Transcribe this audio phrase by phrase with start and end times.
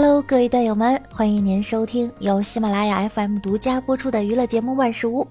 [0.00, 5.26] Hello，各位段友们，欢迎您收听由喜马拉雅 FM 独家播出的娱乐节目《万事屋》。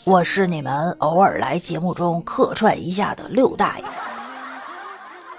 [0.06, 3.84] 我是你们偶尔来节目中客串一下的六大爷。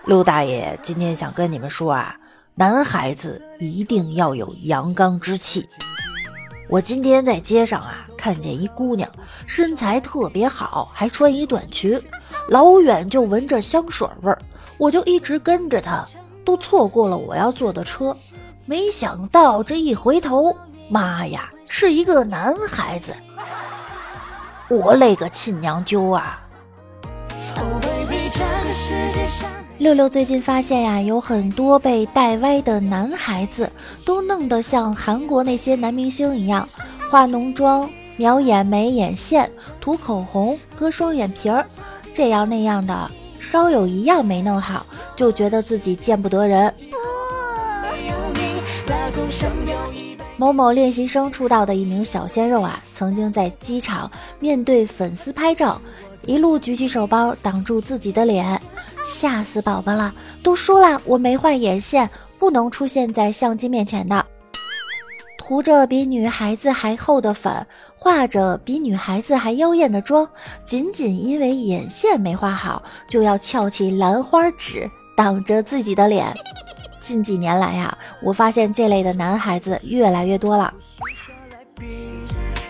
[0.05, 2.15] 六大爷今天想跟你们说啊，
[2.53, 5.67] 男孩子一定要有阳刚之气。
[6.69, 9.09] 我今天在街上啊，看见一姑娘，
[9.47, 11.99] 身材特别好，还穿一短裙，
[12.49, 14.37] 老远就闻着香水味儿。
[14.77, 16.05] 我就一直跟着他，
[16.43, 18.15] 都错过了我要坐的车。
[18.65, 20.55] 没想到这一回头，
[20.89, 23.15] 妈呀，是一个男孩子！
[24.69, 26.41] 我勒个亲娘舅啊！
[29.77, 33.71] 六六最近发现呀，有很多被带歪的男孩子，
[34.03, 36.67] 都弄得像韩国那些男明星一样，
[37.11, 37.87] 化浓妆、
[38.17, 41.65] 描眼眉眼线、涂口红、割双眼皮儿，
[42.13, 43.11] 这样那样的。
[43.45, 44.83] 稍有一样没弄好，
[45.15, 46.73] 就觉得自己见不得人。
[50.35, 55.79] 某某练习生出道的一名小鲜肉啊，曾经在机场面对粉丝拍照，
[56.25, 58.59] 一路举起手包挡住自己的脸，
[59.03, 60.11] 吓死宝宝了！
[60.41, 62.09] 都说了我没画眼线，
[62.39, 64.25] 不能出现在相机面前的。
[65.47, 67.53] 涂着比女孩子还厚的粉，
[67.95, 70.27] 化着比女孩子还妖艳的妆，
[70.65, 76.33] 仅仅因为眼线没画好，就要翘起兰花指挡着自己的脸。
[76.99, 80.73] 近几年来呀，我发现这类的男孩子越来越多了。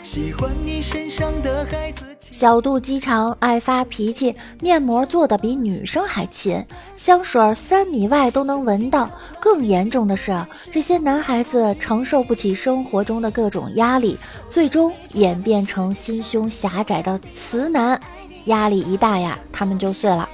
[0.06, 2.06] 喜欢你身上的孩子。
[2.30, 6.64] 小肚鸡肠，爱发脾气，面膜做的比女生还勤，
[6.96, 9.10] 香水三米外都能闻到。
[9.42, 14.16] 更严重的是，这些男孩子承受不起生活中的各种压力，
[14.48, 18.00] 最终演变成心胸狭窄的雌男。
[18.46, 20.30] 压力一大呀，他们就碎了。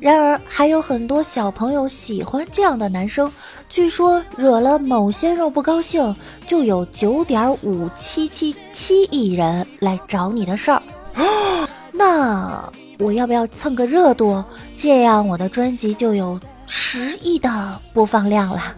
[0.00, 3.30] 然而，还有很多小朋友喜欢这样的男生。
[3.68, 6.14] 据说，惹了某鲜肉不高兴，
[6.46, 10.80] 就有九点五七七七亿人来找你的事儿。
[11.90, 12.62] 那
[13.00, 14.42] 我要不要蹭个热度？
[14.76, 18.76] 这样我的专辑就有十亿的播放量了。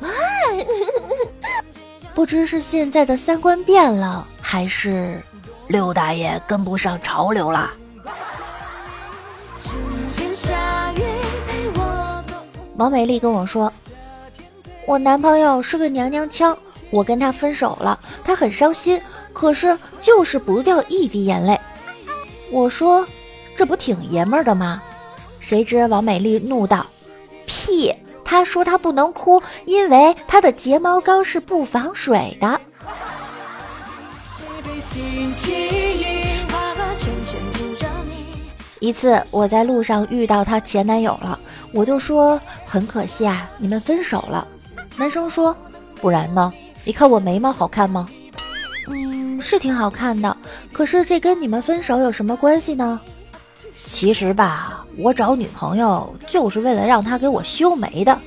[2.14, 5.22] 不知是现在的三观变了，还是
[5.68, 7.70] 六大爷跟不上潮流了。
[12.76, 13.72] 王美丽跟我说
[14.86, 16.56] ：“我男朋友是个娘娘腔，
[16.90, 21.58] 我跟他分手了，他很伤心，可是就是不掉一滴眼泪。”
[22.52, 23.04] 我说
[23.56, 24.80] ：“这不挺爷们儿的吗？”
[25.40, 26.86] 谁知王美丽怒道
[27.46, 27.92] ：“屁！
[28.24, 32.60] 他说他不能哭，因为他的睫毛膏是不防水的。”
[38.80, 41.38] 一次我在路上遇到她前男友了。
[41.72, 44.46] 我就说很可惜啊，你们分手了。
[44.96, 45.56] 男生说，
[46.00, 46.52] 不然呢？
[46.84, 48.08] 你看我眉毛好看吗？
[48.86, 50.34] 嗯，是挺好看的。
[50.72, 53.00] 可是这跟你们分手有什么关系呢？
[53.84, 58.18] 其实吧，我找女朋友就是为了让她给我修眉的。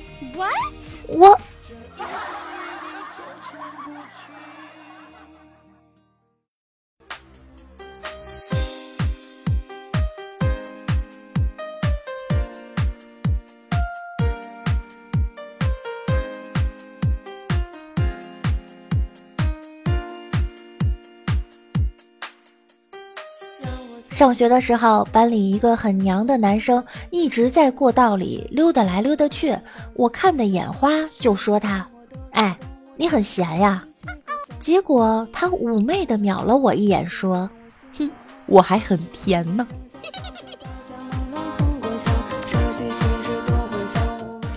[24.12, 29.56] 上学的时候，班里一个很娘的男生一直在过道里溜达来溜达去，
[29.94, 31.84] 我看的眼花，就说他
[32.32, 32.54] ：“哎，
[32.96, 33.82] 你很闲呀。”
[34.60, 37.48] 结果他妩媚的瞄了我一眼，说
[37.98, 38.10] ：“哼，
[38.44, 39.66] 我还很甜呢。”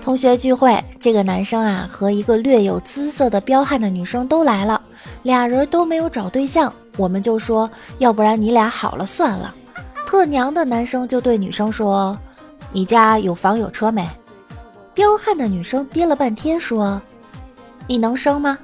[0.04, 4.80] 同学聚会，这个男生啊和一个略有姿色的彪悍的女生都来了，
[5.24, 6.72] 俩人都没有找对象。
[6.98, 9.54] 我们就说，要不然你俩好了算了。
[10.06, 12.18] 特娘的男生就对女生说
[12.72, 14.08] ：“你家有房有车没？”
[14.94, 17.02] 彪悍的女生憋了半天说
[17.88, 18.58] ：“你能生吗？”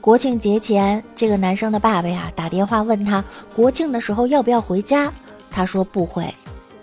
[0.00, 3.22] 国庆节前，这个男生的爸爸呀打电话问他
[3.54, 5.12] 国庆的时候要不要回家，
[5.50, 6.32] 他说不回。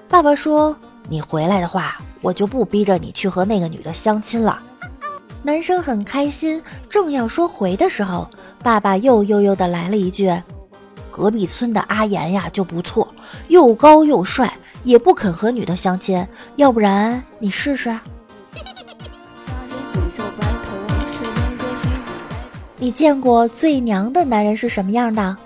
[0.08, 0.76] 爸爸说
[1.10, 4.60] ：“你回来的话，我就不逼着你去和那个女的相亲了。”
[5.48, 8.30] 男生很开心，正要说回的时候，
[8.62, 10.30] 爸爸又悠悠的来了一句
[11.10, 13.08] ：“隔壁村的阿岩呀就不错，
[13.48, 16.28] 又高又帅，也不肯和女的相亲，
[16.58, 17.98] 要不然你试试。”
[22.76, 25.38] 你见过最娘的男人是什么样的？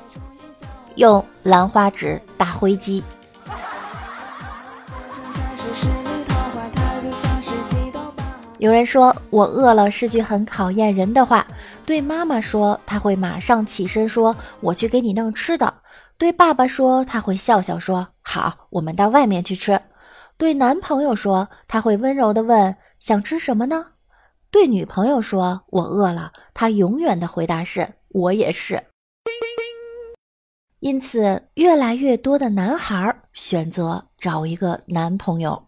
[0.95, 3.03] 用兰花指打灰机。
[8.57, 11.47] 有人说我饿了是句很考验人的话。
[11.85, 15.73] 对妈妈说，他会马上起身说：“我去给你弄吃的。”
[16.19, 19.81] 对爸爸说，他会笑笑说：“好，我们到外面去吃。”
[20.37, 23.85] 对男朋友说，他会温柔的问：“想吃什么呢？”
[24.51, 28.83] 对女朋友说：“我饿了。”他永远的回答是：“我也是。”
[30.81, 35.67] 因此，越来越多的男孩选择找一个男朋友。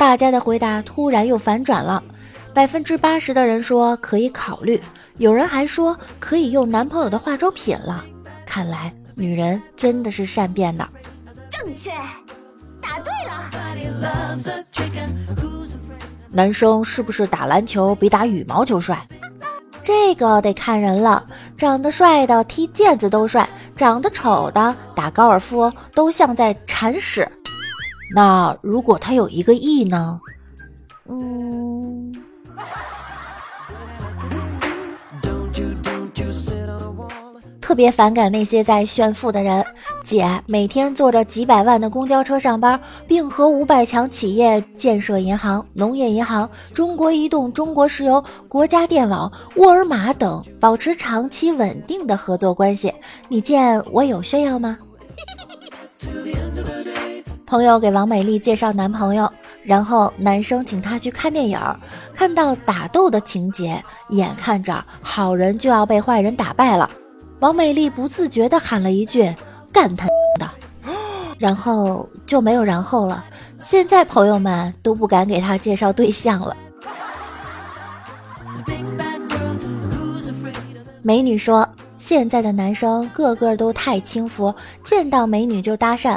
[0.00, 2.02] 大家的回答突然又反转了。
[2.54, 4.80] 百分之八十的人说可以考虑，
[5.18, 8.02] 有人还说可以用男朋友的化妆品了。
[8.46, 10.88] 看来女人真的是善变的。
[11.50, 11.90] 正确，
[12.80, 13.50] 答对了。
[16.30, 19.06] 男生是不是打篮球比打羽毛球帅？
[19.82, 21.26] 这个得看人了。
[21.58, 27.30] 长得帅的踢毽子都帅，长得丑的打高尔夫都像在铲屎。
[28.12, 30.20] 那如果他有一个亿呢？
[31.08, 32.14] 嗯。
[37.60, 39.64] 特别反感那些在炫富的人。
[40.02, 52.92] 姐每天坐着几百万的公交车上班，并和五百强企业、建设银行、农业银行、中国移动、中国石油、国家电网、沃尔玛等保持长期稳定的合作关系。
[53.28, 54.76] 你见我有炫耀吗？
[57.50, 59.28] 朋友给王美丽介绍男朋友，
[59.64, 61.58] 然后男生请她去看电影，
[62.14, 66.88] 看到打斗的情节，眼看着好人就要被坏人打败了。
[67.40, 69.34] 王美丽不自觉地喊了一句
[69.72, 70.06] ：“干他
[70.38, 70.48] 的！”
[71.40, 73.24] 然后就没有然后了。
[73.58, 76.56] 现在朋友们都不敢给她介绍对象了。
[81.02, 81.68] 美女说
[81.98, 84.54] ：“现在的男生个个都太轻浮，
[84.84, 86.16] 见到美女就搭讪。”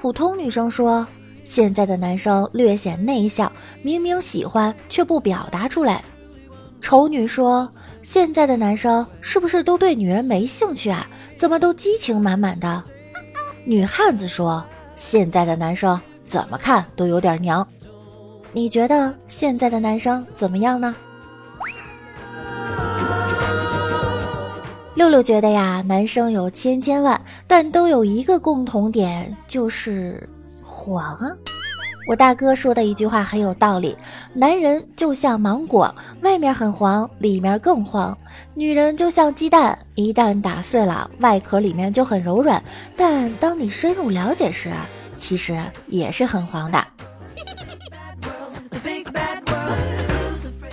[0.00, 1.06] 普通女生说
[1.42, 3.50] ：“现在的男生略显内向，
[3.82, 6.02] 明明喜欢却不表达出来。”
[6.80, 7.68] 丑女说。
[8.00, 11.06] 现在的男生是不是都对女人没兴趣啊？
[11.36, 12.82] 怎么都激情满满的？
[13.66, 14.64] 女汉子说
[14.96, 17.66] ：“现在的男生怎么看都有点娘。”
[18.52, 20.96] 你觉得现在的男生怎么样呢？
[24.98, 30.28] 六六觉得呀，男生有千千万，但都有一个共同点，就是
[30.60, 31.16] 黄。
[32.08, 33.96] 我大哥说的一句话很有道理：
[34.34, 38.12] 男人就像芒果，外面很黄，里面更黄；
[38.54, 42.60] 女人就像鸡蛋，一旦打碎了，外壳里面就很柔软，
[42.96, 44.72] 但当你深入了解时，
[45.14, 46.84] 其实也是很黄的。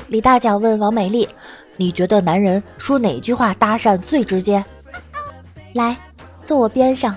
[0.07, 1.27] 李大脚问王美丽
[1.77, 4.63] ：“你觉得男人说哪句话搭讪最直接？”
[5.73, 5.97] 来，
[6.43, 7.15] 坐我边上。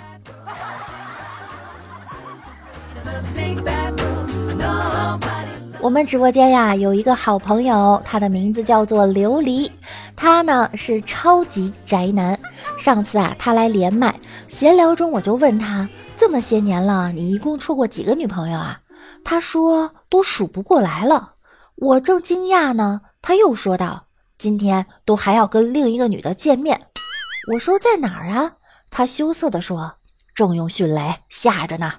[5.81, 9.71] 我们直播间呀有一个好朋友，他的名字叫做琉璃，
[10.17, 12.39] 他呢是超级宅男。
[12.77, 14.13] 上次啊他来连麦
[14.49, 18.81] 闲聊中，我就问他这么些年了，你一共处过几个女朋友啊？
[19.25, 21.35] 他说都数不过来了。
[21.77, 24.07] 我正惊讶呢，他又说道
[24.39, 26.81] 今天都还要跟另一个女的见面。
[27.53, 28.53] 我说在哪儿啊？
[28.91, 29.97] 他羞涩地说
[30.35, 31.93] 正用迅雷下着呢。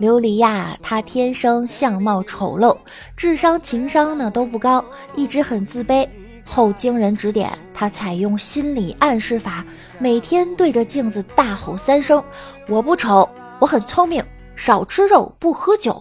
[0.00, 2.78] 琉璃呀，她天生相貌丑陋，
[3.16, 6.08] 智商情商呢都不高，一直很自卑。
[6.44, 9.64] 后经人指点，他采用心理暗示法，
[9.98, 12.22] 每天对着镜子大吼三声
[12.68, 14.24] ：“我不丑，我很聪明，
[14.56, 16.00] 少吃肉，不喝酒。”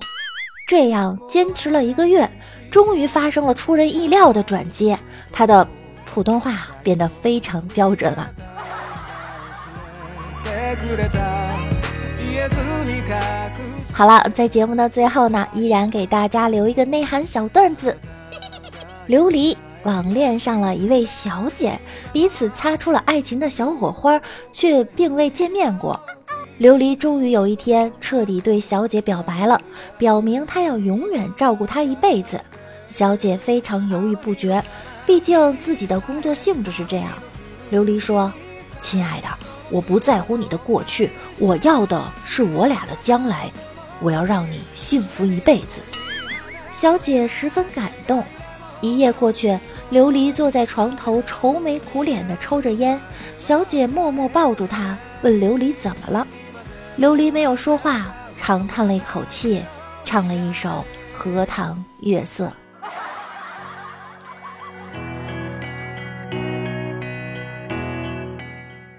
[0.68, 2.30] 这样坚持了一个月，
[2.70, 4.98] 终于发生了出人意料的转机，
[5.32, 5.68] 他的。
[6.14, 8.30] 普通话变得非常标准了。
[13.94, 17.98] 好了，在节目的最后呢，依然给大家留一个内涵小段子：
[19.08, 21.80] 琉璃网恋上了一位小姐，
[22.14, 24.22] 彼此擦出了爱情的小火花，
[24.52, 26.00] 却并未见面过。
[26.60, 29.60] 琉璃终于有一天彻底对小姐表白了，
[29.98, 32.40] 表明她要永远照顾她一辈子。
[32.88, 34.64] 小姐非常犹豫不决，
[35.08, 37.14] 毕竟自己的工作性质是这样。
[37.72, 38.32] 琉璃说
[38.82, 39.28] ：“亲爱的，
[39.72, 41.10] 我不在乎你的过去，
[41.40, 43.52] 我要的是我俩的将来。
[44.00, 45.82] 我要让你幸福一辈子。”
[46.72, 48.24] 小姐十分感动。
[48.82, 49.60] 一夜过去，
[49.92, 53.00] 琉璃坐在床头，愁眉苦脸的抽着烟。
[53.38, 56.26] 小姐默默抱住她，问琉璃怎么了。
[56.98, 59.62] 琉璃没有说话，长叹了一口气，
[60.06, 60.70] 唱了一首
[61.14, 62.46] 《荷塘月色》。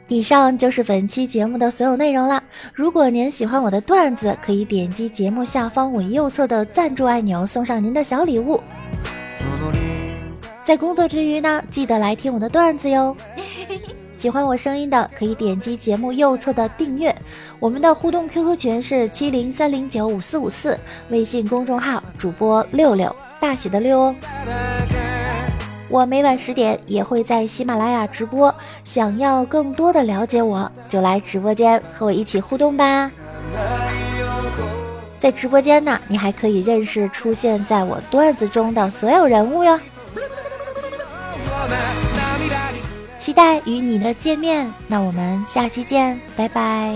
[0.08, 2.42] 以上就是本期节目的所有内容了。
[2.74, 8.62] 如果您喜欢我的段子，可以点击节目下方我右侧的赞助按钮，送上您的小礼物。
[10.64, 13.16] 在工作之余呢，记得来听我的段子哟。
[14.16, 17.12] 喜欢我声音的，可以点击节目右侧的订阅。
[17.58, 20.78] 我们的互动 QQ 群是七零三零九五四五四，
[21.08, 24.14] 微信公众号主播六六大写的六哦。
[25.88, 28.54] 我每晚十点也会在喜马拉雅直播，
[28.84, 33.10] 想要更多的了解我，就来直播间和我一起互动吧。
[35.18, 39.78] 在直播间呢，你还可以认识出现在我段子中的所有人物哟。
[43.18, 46.92] 期待与你的见面，那我们下期见，拜拜。